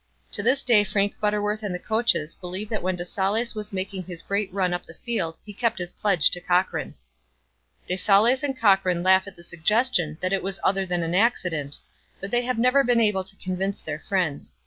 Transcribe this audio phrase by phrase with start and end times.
[0.31, 4.01] To this day Frank Butterworth and the coaches believe that when de Saulles was making
[4.01, 6.95] his great run up the field he kept his pledge to Cochran.
[7.87, 11.81] De Saulles and Cochran laugh at the suggestion that it was other than an accident,
[12.19, 14.55] but they have never been able to convince their friends.